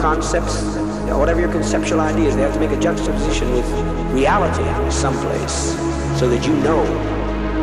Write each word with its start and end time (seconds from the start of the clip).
concepts, 0.00 0.62
whatever 1.18 1.40
your 1.40 1.52
conceptual 1.52 2.00
ideas, 2.00 2.34
they 2.34 2.42
have 2.42 2.54
to 2.54 2.60
make 2.60 2.70
a 2.70 2.80
juxtaposition 2.80 3.52
with 3.52 3.68
reality 4.12 4.64
someplace 4.90 5.76
so 6.18 6.28
that 6.28 6.46
you 6.46 6.54
know 6.62 6.82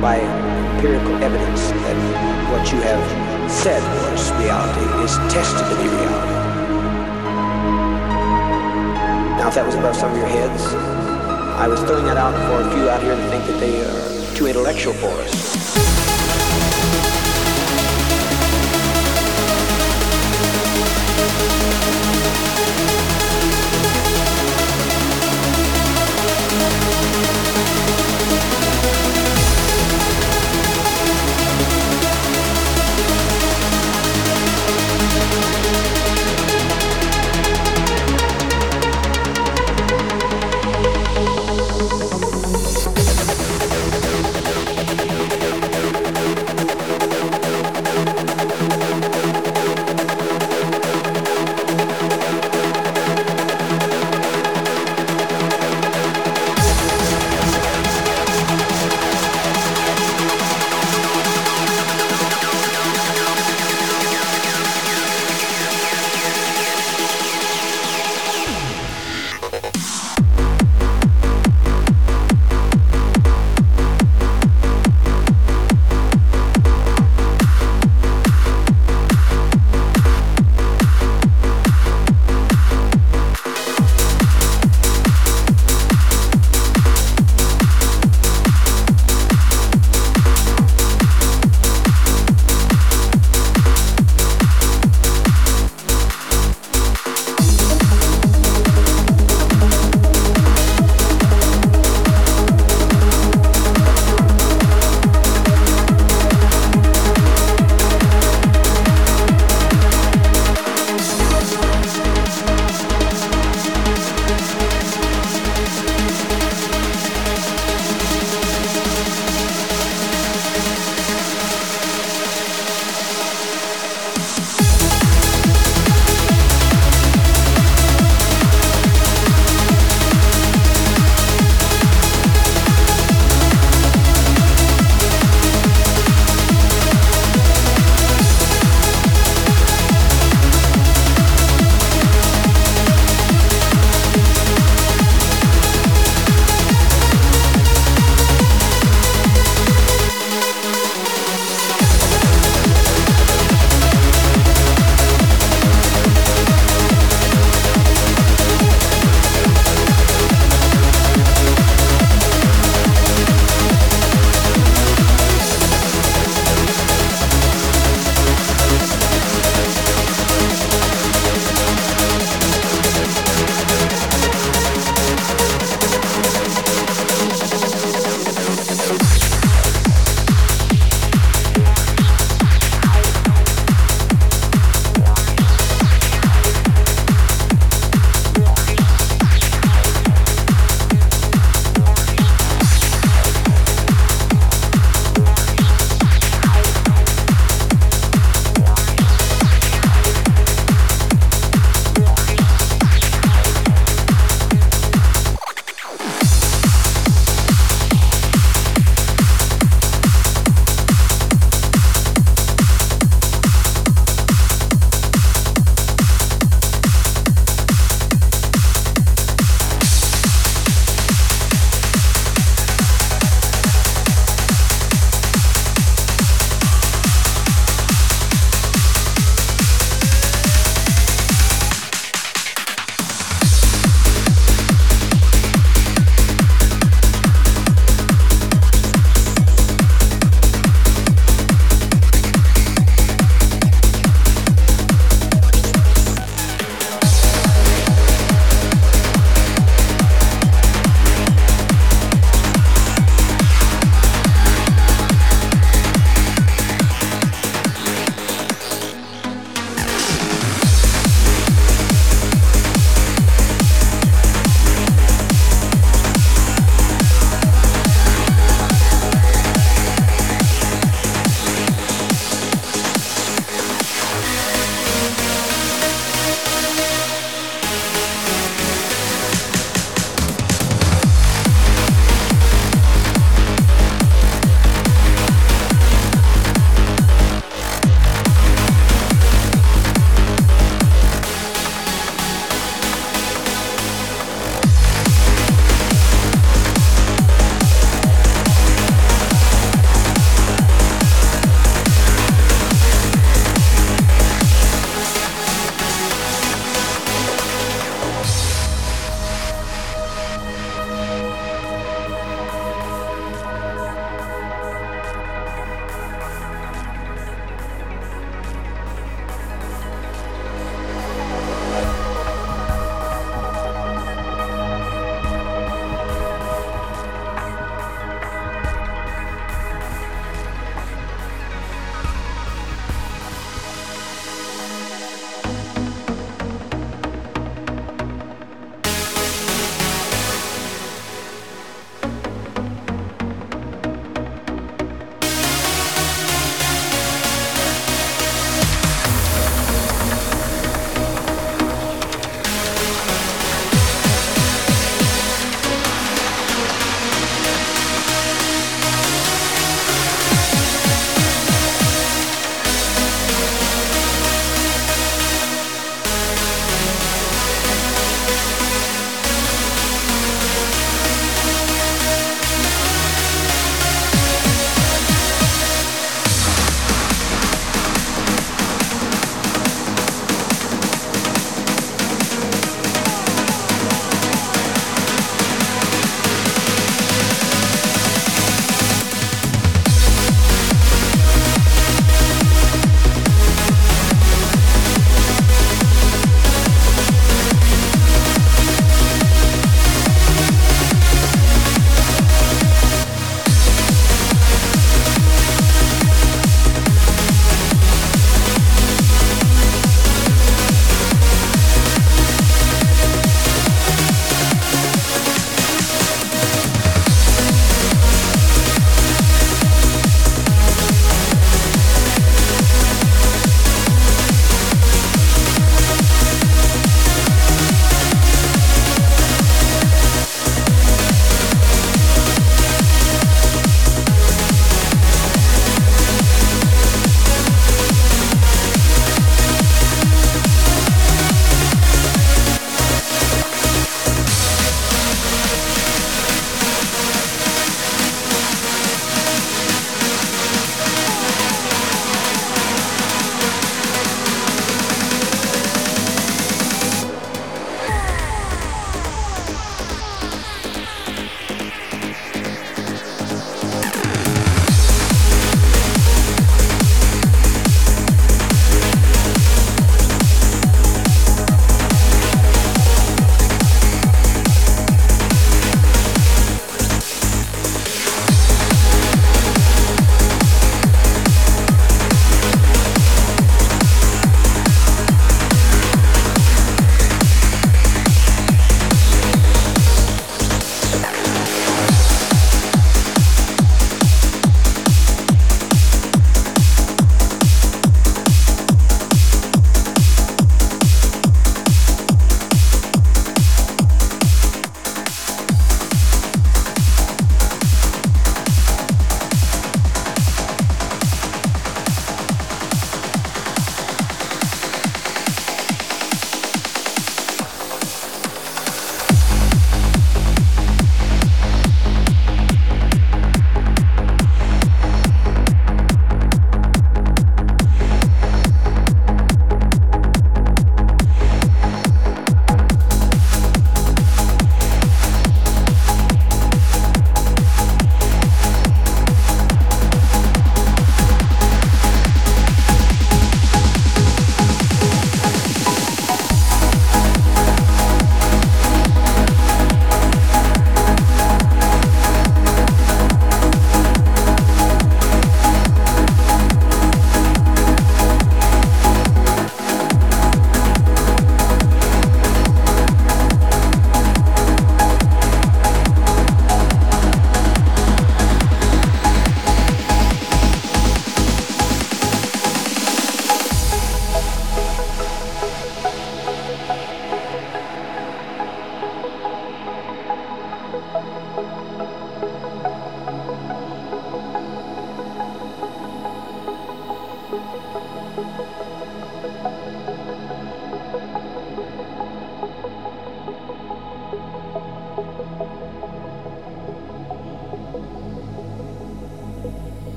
by 0.00 0.18
empirical 0.18 1.14
evidence 1.22 1.70
that 1.70 2.50
what 2.50 2.70
you 2.72 2.78
have 2.80 3.50
said 3.50 3.82
was 4.10 4.30
reality 4.32 4.84
is 5.04 5.16
tested 5.32 5.64
to 5.68 5.76
be 5.76 5.88
reality. 5.88 6.34
Now, 9.38 9.48
if 9.48 9.54
that 9.54 9.64
was 9.64 9.76
above 9.76 9.96
some 9.96 10.10
of 10.10 10.18
your 10.18 10.26
heads, 10.26 10.74
I 11.54 11.68
was 11.68 11.80
throwing 11.80 12.04
that 12.06 12.16
out 12.16 12.34
for 12.34 12.66
a 12.66 12.74
few 12.74 12.90
out 12.90 13.02
here 13.02 13.14
to 13.14 13.28
think 13.28 13.44
that 13.46 13.60
they 13.60 13.80
are 13.84 14.34
too 14.34 14.46
intellectual 14.46 14.92
for 14.94 15.06
us. 15.06 16.03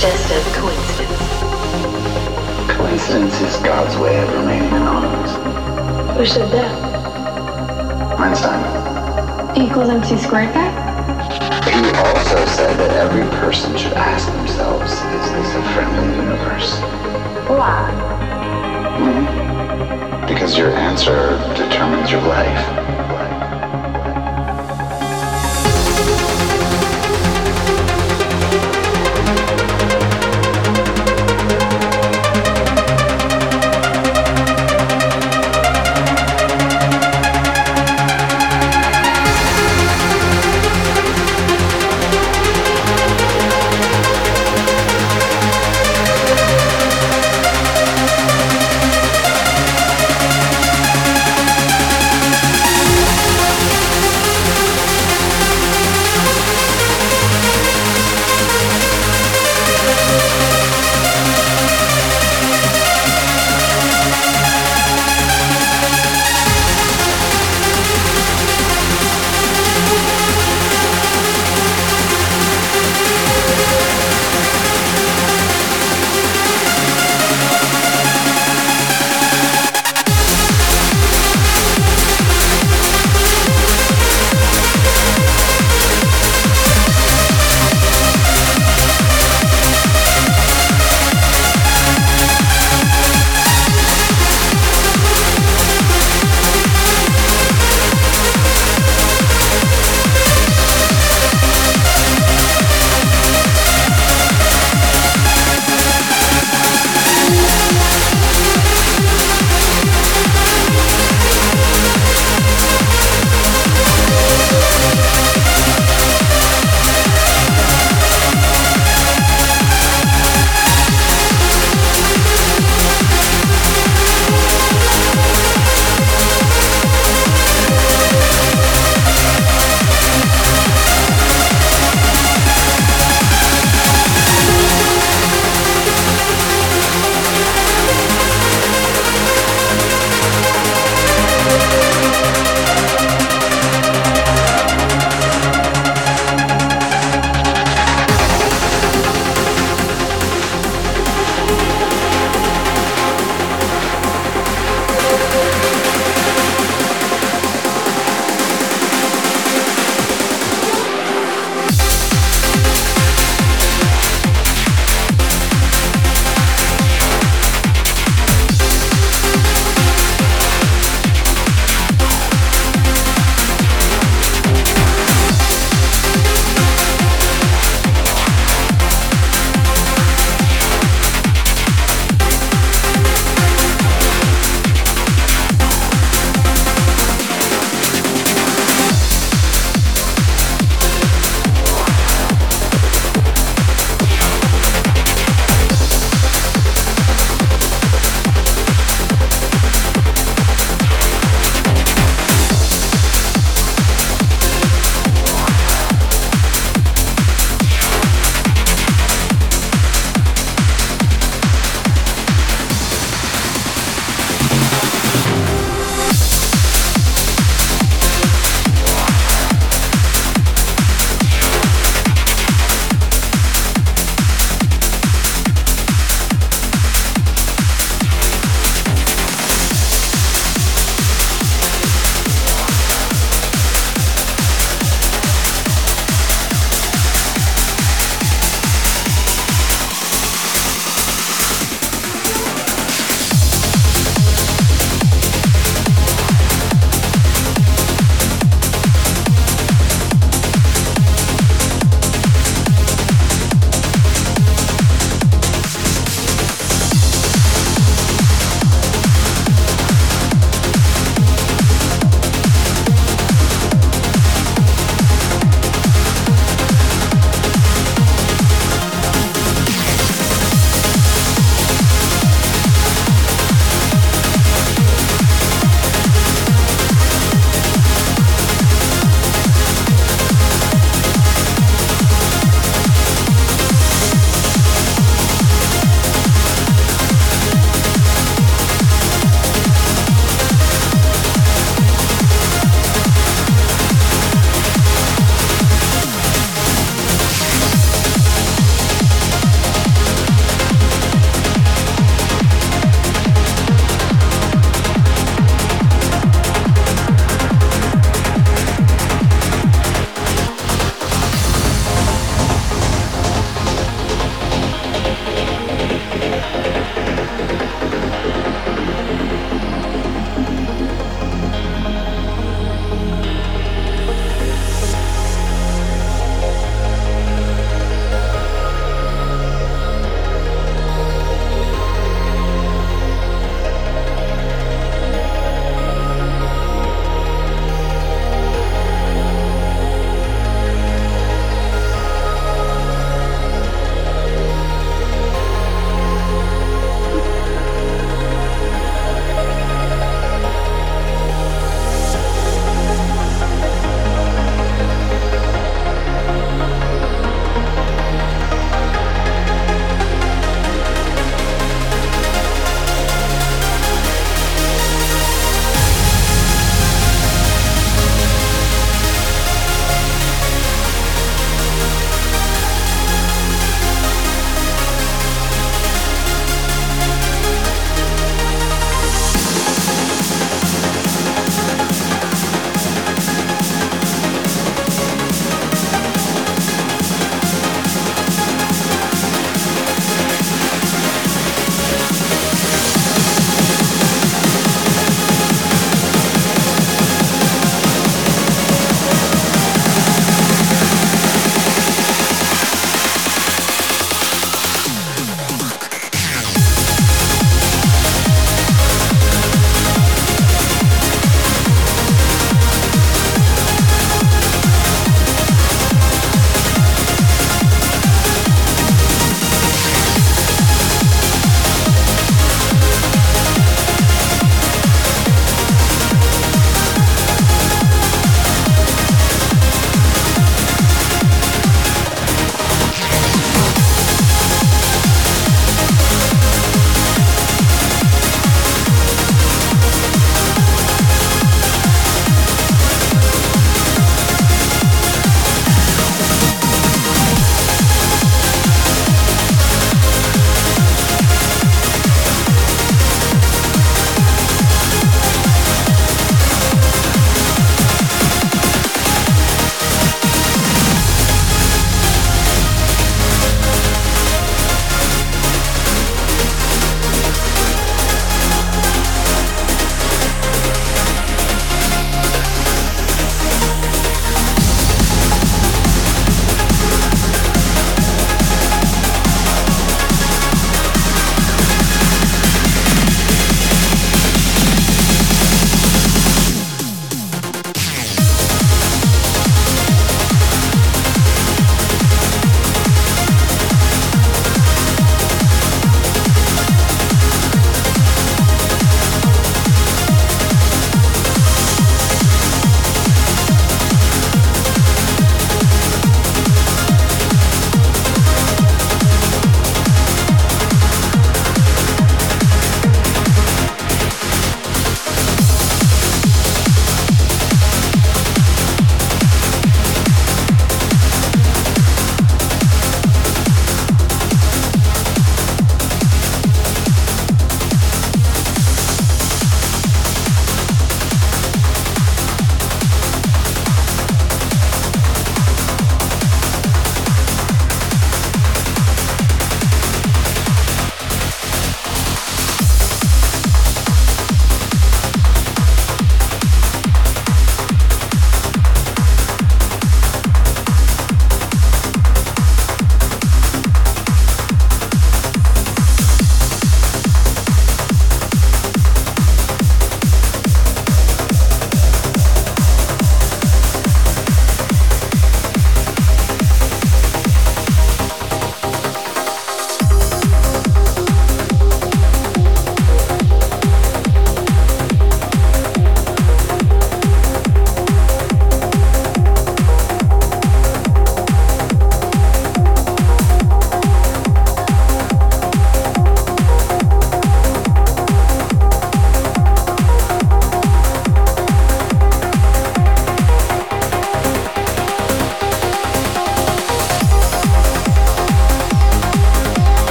It's 0.00 0.06
just 0.06 0.30
a 0.30 0.60
coincidence. 0.60 1.18
Coincidence 2.70 3.40
is 3.40 3.56
God's 3.64 3.96
way 3.96 4.16
of 4.22 4.32
remaining 4.32 4.68
anonymous. 4.68 5.32
Who 6.16 6.24
said 6.24 6.52
that? 6.52 6.70
Einstein. 8.16 9.56
Equals 9.60 9.88
MC 9.88 10.16
squared 10.18 10.54
guy? 10.54 10.70
He 11.64 11.90
also 11.96 12.46
said 12.46 12.76
that 12.78 12.92
every 12.92 13.28
person 13.40 13.76
should 13.76 13.94
ask 13.94 14.30
themselves, 14.34 14.92
is 14.92 15.32
this 15.32 15.54
a 15.56 15.62
friendly 15.74 16.14
universe? 16.14 16.78
Why? 17.48 17.90
Hmm? 19.00 20.28
Because 20.28 20.56
your 20.56 20.70
answer 20.70 21.36
determines 21.56 22.08
your 22.08 22.22
life. 22.22 22.77